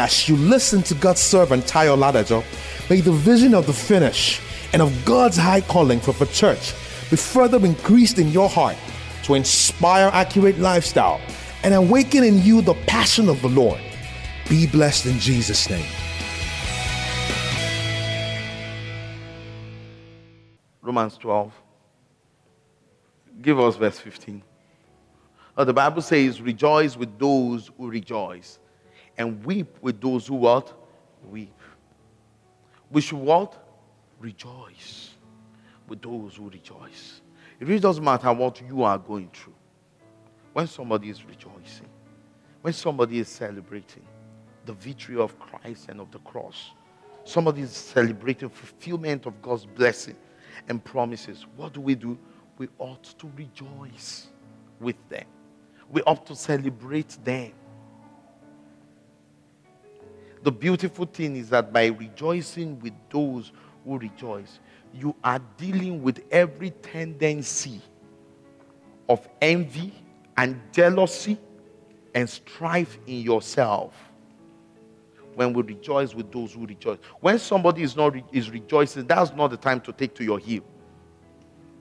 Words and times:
As 0.00 0.28
you 0.28 0.36
listen 0.36 0.80
to 0.84 0.94
God's 0.94 1.20
servant 1.20 1.64
Tayo 1.64 1.98
Ladajo, 1.98 2.44
may 2.88 3.00
the 3.00 3.10
vision 3.10 3.52
of 3.52 3.66
the 3.66 3.72
finish 3.72 4.40
and 4.72 4.80
of 4.80 5.04
God's 5.04 5.36
high 5.36 5.60
calling 5.60 5.98
for 5.98 6.12
the 6.12 6.26
church 6.26 6.72
be 7.10 7.16
further 7.16 7.58
increased 7.66 8.20
in 8.20 8.28
your 8.28 8.48
heart 8.48 8.76
to 9.24 9.34
inspire 9.34 10.08
accurate 10.12 10.56
lifestyle 10.60 11.20
and 11.64 11.74
awaken 11.74 12.22
in 12.22 12.40
you 12.44 12.62
the 12.62 12.74
passion 12.86 13.28
of 13.28 13.42
the 13.42 13.48
Lord. 13.48 13.80
Be 14.48 14.68
blessed 14.68 15.06
in 15.06 15.18
Jesus' 15.18 15.68
name. 15.68 15.90
Romans 20.80 21.18
12. 21.18 21.52
Give 23.42 23.58
us 23.58 23.74
verse 23.74 23.98
15. 23.98 24.44
Oh, 25.56 25.64
the 25.64 25.74
Bible 25.74 26.02
says, 26.02 26.40
Rejoice 26.40 26.96
with 26.96 27.18
those 27.18 27.72
who 27.76 27.90
rejoice, 27.90 28.60
and 29.18 29.44
weep 29.44 29.76
with 29.82 30.00
those 30.00 30.28
who 30.28 30.36
what? 30.36 30.72
Weep. 31.28 31.54
We 32.90 33.00
should 33.00 33.18
what? 33.18 33.66
Rejoice 34.20 35.10
with 35.88 36.00
those 36.00 36.36
who 36.36 36.48
rejoice. 36.48 37.20
It 37.60 37.66
really 37.66 37.80
doesn't 37.80 38.04
matter 38.04 38.32
what 38.32 38.62
you 38.66 38.84
are 38.84 38.98
going 38.98 39.30
through. 39.32 39.54
When 40.52 40.66
somebody 40.66 41.10
is 41.10 41.24
rejoicing, 41.24 41.88
when 42.62 42.72
somebody 42.72 43.18
is 43.18 43.28
celebrating 43.28 44.04
the 44.64 44.72
victory 44.72 45.16
of 45.18 45.38
Christ 45.38 45.88
and 45.88 46.00
of 46.00 46.10
the 46.10 46.18
cross, 46.20 46.70
somebody 47.24 47.62
is 47.62 47.72
celebrating 47.72 48.48
fulfillment 48.48 49.26
of 49.26 49.40
God's 49.42 49.66
blessing 49.66 50.16
and 50.68 50.82
promises, 50.82 51.46
what 51.56 51.72
do 51.72 51.80
we 51.80 51.94
do? 51.94 52.18
We 52.58 52.68
ought 52.78 53.04
to 53.18 53.30
rejoice 53.36 54.28
with 54.80 54.96
them. 55.08 55.24
We 55.90 56.02
ought 56.02 56.26
to 56.26 56.36
celebrate 56.36 57.16
them. 57.24 57.52
The 60.48 60.52
beautiful 60.52 61.04
thing 61.04 61.36
is 61.36 61.50
that 61.50 61.74
by 61.74 61.88
rejoicing 61.88 62.80
with 62.80 62.94
those 63.10 63.52
who 63.84 63.98
rejoice, 63.98 64.60
you 64.94 65.14
are 65.22 65.42
dealing 65.58 66.02
with 66.02 66.24
every 66.30 66.70
tendency 66.70 67.82
of 69.10 69.28
envy 69.42 69.92
and 70.38 70.58
jealousy 70.72 71.36
and 72.14 72.30
strife 72.30 72.96
in 73.06 73.20
yourself 73.20 73.92
when 75.34 75.52
we 75.52 75.60
rejoice 75.64 76.14
with 76.14 76.32
those 76.32 76.54
who 76.54 76.66
rejoice. 76.66 76.96
When 77.20 77.38
somebody 77.38 77.82
is 77.82 77.94
not 77.94 78.14
re- 78.14 78.24
is 78.32 78.48
rejoicing, 78.48 79.06
that's 79.06 79.34
not 79.34 79.48
the 79.48 79.58
time 79.58 79.82
to 79.82 79.92
take 79.92 80.14
to 80.14 80.24
your 80.24 80.38
heel. 80.38 80.62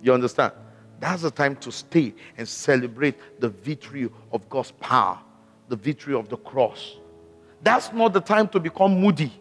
You 0.00 0.14
understand? 0.14 0.54
That's 1.00 1.20
the 1.20 1.30
time 1.30 1.56
to 1.56 1.70
stay 1.70 2.14
and 2.38 2.48
celebrate 2.48 3.40
the 3.42 3.50
victory 3.50 4.08
of 4.32 4.48
God's 4.48 4.70
power, 4.70 5.18
the 5.68 5.76
victory 5.76 6.14
of 6.14 6.30
the 6.30 6.38
cross. 6.38 6.96
That's 7.64 7.92
not 7.92 8.12
the 8.12 8.20
time 8.20 8.46
to 8.48 8.60
become 8.60 9.00
moody. 9.00 9.32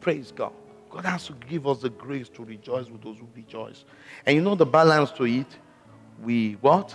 Praise 0.00 0.30
God. 0.30 0.52
God 0.90 1.06
has 1.06 1.26
to 1.28 1.32
give 1.48 1.66
us 1.66 1.80
the 1.80 1.88
grace 1.88 2.28
to 2.28 2.44
rejoice 2.44 2.90
with 2.90 3.02
those 3.02 3.16
who 3.16 3.26
rejoice. 3.34 3.86
And 4.26 4.36
you 4.36 4.42
know 4.42 4.54
the 4.54 4.66
balance 4.66 5.10
to 5.12 5.24
it? 5.24 5.46
We 6.22 6.58
what? 6.60 6.94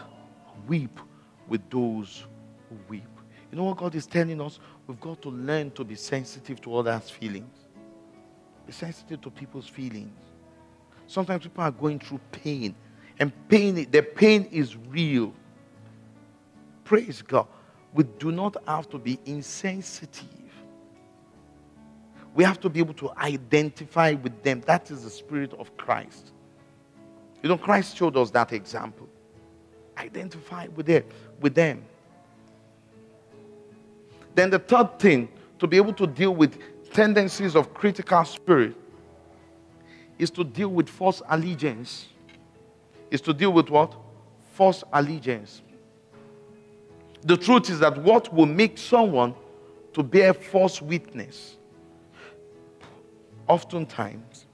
Weep 0.68 1.00
with 1.48 1.68
those 1.72 2.26
who 2.70 2.78
weep. 2.88 3.08
You 3.52 3.58
know 3.58 3.64
what 3.64 3.78
God 3.78 3.96
is 3.96 4.06
telling 4.06 4.40
us? 4.40 4.60
We've 4.86 5.00
got 5.00 5.22
to 5.24 5.30
learn 5.30 5.72
to 5.72 5.84
be 5.84 5.96
sensitive 5.96 6.62
to 6.62 6.76
others' 6.78 7.10
feelings. 7.10 7.68
Be 8.68 8.74
sensitive 8.74 9.22
to 9.22 9.32
people's 9.32 9.68
feelings. 9.68 10.14
Sometimes 11.08 11.44
people 11.44 11.64
are 11.64 11.72
going 11.72 12.00
through 12.00 12.20
pain, 12.32 12.76
and 13.18 13.32
pain, 13.48 13.88
the 13.90 14.02
pain 14.02 14.48
is 14.52 14.76
real. 14.76 15.34
Praise 16.84 17.22
God. 17.22 17.48
We 17.94 18.04
do 18.04 18.32
not 18.32 18.58
have 18.68 18.90
to 18.90 18.98
be 18.98 19.20
insensitive. 19.26 20.28
We 22.36 22.44
have 22.44 22.60
to 22.60 22.70
be 22.70 22.80
able 22.80 22.94
to 22.96 23.12
identify 23.18 24.14
with 24.14 24.44
them. 24.44 24.62
That 24.68 24.92
is 24.92 25.04
the 25.04 25.10
spirit 25.10 25.54
of 25.54 25.76
Christ. 25.78 26.32
You 27.42 27.50
know, 27.50 27.58
Christ 27.58 27.98
showed 27.98 28.16
us 28.18 28.30
that 28.32 28.54
example. 28.54 29.08
Identify 29.98 30.68
with 30.76 30.86
them, 30.86 31.04
with 31.40 31.56
them. 31.56 31.84
Then 34.36 34.52
the 34.52 34.60
third 34.60 35.00
thing 35.00 35.30
to 35.58 35.66
be 35.66 35.78
able 35.78 35.94
to 35.94 36.06
deal 36.06 36.36
with 36.36 36.60
tendencies 36.94 37.56
of 37.56 37.74
critical 37.74 38.24
spirit 38.24 38.76
is 40.20 40.30
to 40.32 40.44
deal 40.44 40.70
with 40.70 40.90
false 40.90 41.22
allegiance. 41.30 42.08
Is 43.10 43.22
to 43.22 43.34
deal 43.34 43.54
with 43.54 43.70
what? 43.70 43.96
False 44.54 44.84
allegiance. 44.94 45.62
The 47.28 47.36
truth 47.36 47.70
is 47.70 47.82
that 47.82 47.98
what 47.98 48.34
will 48.34 48.46
make 48.46 48.78
someone 48.78 49.36
to 49.92 50.02
bear 50.02 50.34
false 50.34 50.82
witness 50.82 51.58
oftentimes 53.50 54.46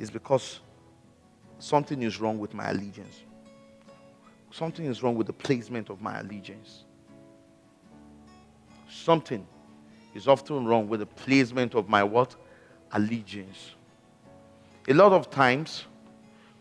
is 0.00 0.10
because 0.10 0.58
something 1.60 2.02
is 2.02 2.18
wrong 2.18 2.40
with 2.40 2.54
my 2.54 2.70
allegiance. 2.70 3.22
Something 4.50 4.86
is 4.86 5.00
wrong 5.00 5.14
with 5.14 5.28
the 5.28 5.32
placement 5.32 5.90
of 5.90 6.02
my 6.02 6.18
allegiance. 6.18 6.86
Something 8.90 9.46
is 10.12 10.26
often 10.26 10.66
wrong 10.66 10.88
with 10.88 10.98
the 10.98 11.06
placement 11.06 11.76
of 11.76 11.88
my 11.88 12.02
what? 12.02 12.34
Allegiance. 12.90 13.76
A 14.88 14.92
lot 14.92 15.12
of 15.12 15.30
times, 15.30 15.84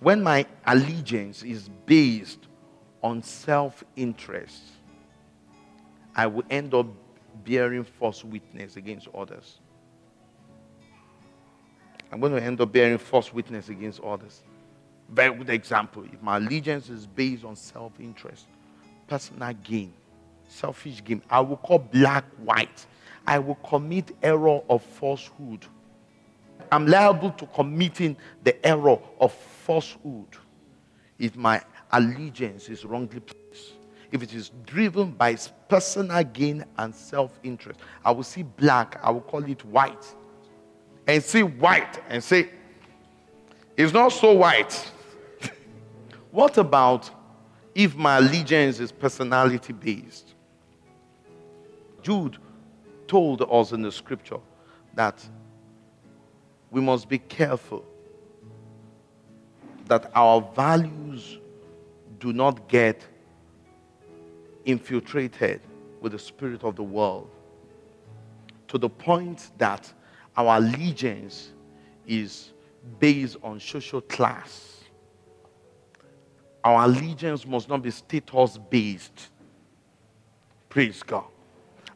when 0.01 0.21
my 0.21 0.45
allegiance 0.67 1.41
is 1.41 1.67
based 1.87 2.47
on 3.01 3.23
self 3.23 3.83
interest, 3.95 4.76
I 6.17 6.25
will 6.25 6.43
end 6.49 6.73
up 6.73 6.87
bearing 7.45 7.83
false 7.83 8.23
witness 8.23 8.75
against 8.75 9.07
others. 9.13 9.59
I'm 12.11 12.19
going 12.19 12.33
to 12.33 12.41
end 12.41 12.59
up 12.59 12.71
bearing 12.71 12.97
false 12.97 13.31
witness 13.31 13.69
against 13.69 14.01
others. 14.01 14.41
Very 15.09 15.35
good 15.35 15.51
example. 15.51 16.03
If 16.11 16.21
my 16.21 16.37
allegiance 16.37 16.89
is 16.89 17.05
based 17.05 17.45
on 17.45 17.55
self 17.55 17.93
interest, 17.99 18.47
personal 19.07 19.53
gain, 19.63 19.93
selfish 20.47 21.03
gain, 21.03 21.21
I 21.29 21.39
will 21.41 21.57
call 21.57 21.79
black 21.79 22.25
white. 22.43 22.85
I 23.25 23.39
will 23.39 23.55
commit 23.55 24.15
error 24.23 24.61
of 24.69 24.81
falsehood. 24.81 25.65
I'm 26.71 26.87
liable 26.87 27.31
to 27.31 27.45
committing 27.47 28.17
the 28.43 28.65
error 28.65 28.97
of 29.19 29.33
falsehood 29.33 30.27
if 31.19 31.35
my 31.35 31.61
allegiance 31.91 32.69
is 32.69 32.83
wrongly 32.85 33.19
placed. 33.19 33.76
If 34.11 34.23
it 34.23 34.33
is 34.33 34.51
driven 34.65 35.11
by 35.11 35.35
personal 35.67 36.23
gain 36.23 36.63
and 36.77 36.95
self 36.95 37.39
interest, 37.43 37.79
I 38.05 38.11
will 38.11 38.23
see 38.23 38.43
black, 38.43 38.99
I 39.03 39.11
will 39.11 39.21
call 39.21 39.43
it 39.43 39.63
white. 39.65 40.15
And 41.07 41.23
see 41.23 41.43
white 41.43 42.01
and 42.09 42.23
say, 42.23 42.49
it's 43.75 43.93
not 43.93 44.09
so 44.09 44.33
white. 44.33 44.91
what 46.31 46.57
about 46.57 47.09
if 47.75 47.95
my 47.95 48.17
allegiance 48.17 48.79
is 48.79 48.91
personality 48.91 49.71
based? 49.71 50.33
Jude 52.01 52.37
told 53.07 53.47
us 53.49 53.71
in 53.71 53.81
the 53.81 53.91
scripture 53.91 54.39
that 54.95 55.25
we 56.71 56.81
must 56.81 57.07
be 57.07 57.17
careful 57.17 57.85
that 59.87 60.11
our 60.15 60.41
values 60.55 61.37
do 62.19 62.33
not 62.33 62.67
get 62.67 63.05
infiltrated 64.67 65.61
with 66.01 66.11
the 66.11 66.19
spirit 66.19 66.63
of 66.63 66.75
the 66.75 66.83
world 66.83 67.29
to 68.67 68.77
the 68.77 68.89
point 68.89 69.49
that 69.57 69.91
our 70.35 70.57
allegiance 70.57 71.53
is 72.05 72.51
based 72.99 73.37
on 73.41 73.59
social 73.59 74.01
class. 74.01 74.81
Our 76.63 76.85
allegiance 76.85 77.45
must 77.47 77.69
not 77.69 77.81
be 77.81 77.91
status 77.91 78.57
based. 78.69 79.29
Praise 80.69 81.01
God. 81.01 81.25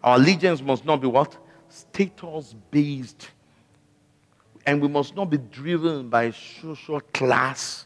Our 0.01 0.15
allegiance 0.15 0.61
must 0.61 0.85
not 0.85 1.01
be 1.01 1.07
what? 1.07 1.37
Status 1.67 2.55
based. 2.71 3.31
And 4.65 4.81
we 4.81 4.87
must 4.87 5.15
not 5.15 5.29
be 5.29 5.37
driven 5.37 6.09
by 6.09 6.31
social 6.31 7.01
class. 7.01 7.85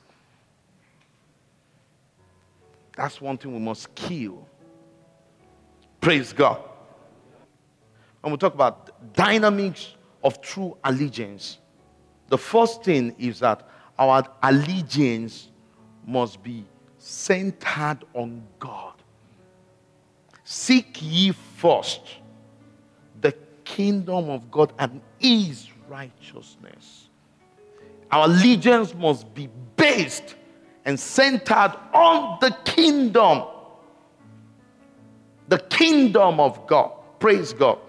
That's 2.95 3.19
one 3.19 3.37
thing 3.37 3.51
we 3.51 3.59
must 3.59 3.93
kill. 3.95 4.47
Praise 6.05 6.33
God. 6.33 6.61
And 8.23 8.31
we 8.31 8.37
talk 8.37 8.53
about 8.53 9.11
dynamics 9.15 9.95
of 10.23 10.39
true 10.39 10.77
allegiance. 10.83 11.57
The 12.27 12.37
first 12.37 12.83
thing 12.83 13.15
is 13.17 13.39
that 13.39 13.67
our 13.97 14.23
allegiance 14.43 15.49
must 16.05 16.43
be 16.43 16.63
centered 16.99 18.01
on 18.13 18.43
God. 18.59 18.93
Seek 20.43 20.95
ye 21.01 21.31
first 21.31 22.01
the 23.21 23.31
kingdom 23.63 24.29
of 24.29 24.51
God 24.51 24.73
and 24.77 25.01
his 25.17 25.69
righteousness. 25.89 27.09
Our 28.11 28.27
allegiance 28.27 28.93
must 28.93 29.33
be 29.33 29.49
based 29.75 30.35
and 30.85 30.99
centered 30.99 31.73
on 31.95 32.37
the 32.41 32.55
kingdom. 32.63 33.45
The 35.47 35.59
kingdom 35.59 36.39
of 36.39 36.65
God. 36.67 36.91
Praise 37.19 37.53
God. 37.53 37.79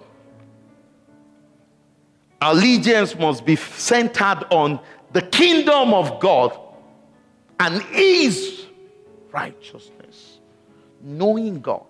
allegiance 2.41 3.15
must 3.17 3.45
be 3.45 3.57
centered 3.57 4.45
on 4.51 4.81
the 5.13 5.23
kingdom 5.23 5.95
of 5.95 6.21
God 6.21 6.59
and 7.59 7.83
His 7.83 8.67
righteousness. 9.33 10.39
Knowing 11.03 11.61
God, 11.61 11.85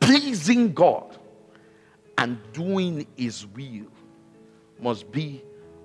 pleasing 0.00 0.72
God, 0.72 1.16
and 2.16 2.38
doing 2.52 3.06
His 3.16 3.46
will 3.46 3.86
must 4.80 5.10
be 5.10 5.42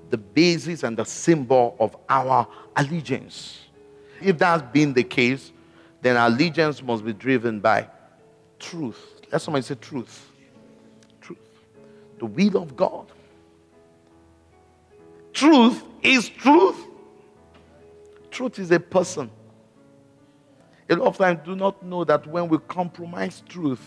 the 0.10 0.18
basis 0.18 0.84
and 0.84 0.98
the 0.98 1.06
symbol 1.06 1.76
of 1.80 1.96
our 2.10 2.48
allegiance. 2.76 3.60
If 4.22 4.38
that's 4.38 4.64
been 4.72 4.94
the 4.94 5.04
case, 5.04 5.52
then 6.02 6.18
allegiance 6.18 6.82
must 6.84 7.04
be 7.04 7.14
driven 7.14 7.60
by 7.60 7.88
truth. 8.64 9.22
Let 9.32 9.42
somebody 9.42 9.64
say 9.64 9.76
truth. 9.76 10.30
Truth. 11.22 11.38
The 12.20 12.26
will 12.26 12.58
of 12.58 12.76
God. 12.76 13.12
Truth 15.34 15.84
is 16.02 16.30
truth. 16.30 16.78
Truth 18.32 18.60
is 18.60 18.72
a 18.72 18.80
person. 18.80 19.30
A 20.90 20.96
lot 20.96 21.08
of 21.08 21.18
times 21.18 21.40
do 21.46 21.56
not 21.56 21.84
know 21.84 22.04
that 22.04 22.26
when 22.28 22.48
we 22.48 22.58
compromise 22.68 23.44
truth, 23.48 23.82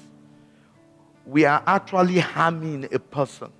we 1.24 1.44
are 1.44 1.62
actually 1.66 2.18
harming 2.18 2.88
a 2.92 2.98
person. 2.98 3.50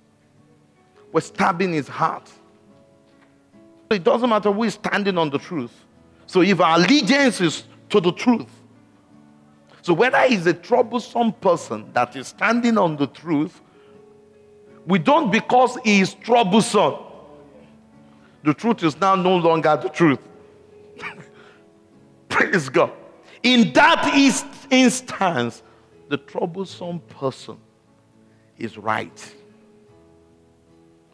We're 1.11 1.21
stabbing 1.21 1.73
his 1.73 1.87
heart. 1.87 2.31
It 3.89 4.03
doesn't 4.03 4.29
matter 4.29 4.51
who 4.51 4.63
is 4.63 4.73
standing 4.73 5.17
on 5.17 5.29
the 5.29 5.37
truth. 5.37 5.71
So 6.25 6.41
if 6.41 6.59
our 6.59 6.77
allegiance 6.77 7.39
is 7.39 7.63
to 7.89 8.01
the 8.01 8.11
truth, 8.11 8.49
so 9.87 9.93
whether 9.93 10.19
he's 10.27 10.45
a 10.45 10.53
troublesome 10.53 11.31
person 11.31 11.89
that 11.93 12.13
is 12.17 12.27
standing 12.27 12.77
on 12.77 12.97
the 12.97 13.07
truth, 13.07 13.61
we 14.85 14.99
don't 14.99 15.31
because 15.31 15.77
he 15.85 16.01
is 16.01 16.13
troublesome. 16.13 16.95
The 18.43 18.53
truth 18.53 18.83
is 18.83 18.99
now 18.99 19.15
no 19.15 19.37
longer 19.37 19.79
the 19.81 19.87
truth. 19.87 20.19
Praise 22.27 22.67
God. 22.67 22.91
In 23.43 23.71
that 23.71 24.13
instance, 24.69 25.63
the 26.09 26.17
troublesome 26.17 26.99
person 26.99 27.55
is 28.57 28.77
right. 28.77 29.35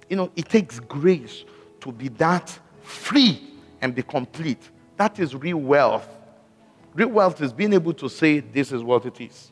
You 0.10 0.16
know, 0.16 0.32
it 0.36 0.50
takes 0.50 0.80
grace 0.80 1.46
to 1.82 1.92
be 1.92 2.08
that 2.08 2.58
free 2.82 3.40
and 3.82 3.94
be 3.94 4.02
complete. 4.02 4.68
That 4.98 5.20
is 5.20 5.36
real 5.36 5.58
wealth. 5.58 6.10
Real 6.96 7.10
wealth 7.10 7.42
is 7.42 7.52
being 7.52 7.74
able 7.74 7.94
to 7.94 8.08
say, 8.08 8.40
This 8.40 8.72
is 8.72 8.84
what 8.84 9.06
it 9.06 9.20
is. 9.20 9.52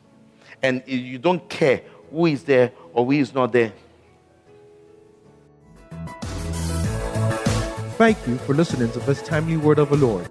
And 0.62 0.82
you 0.86 1.18
don't 1.18 1.48
care 1.48 1.82
who 2.10 2.26
is 2.26 2.44
there 2.44 2.72
or 2.92 3.04
who 3.04 3.12
is 3.12 3.34
not 3.34 3.52
there. 3.52 3.72
Thank 7.98 8.26
you 8.26 8.38
for 8.38 8.54
listening 8.54 8.90
to 8.92 9.00
this 9.00 9.22
timely 9.22 9.56
word 9.56 9.78
of 9.78 9.90
the 9.90 9.96
Lord. 9.96 10.28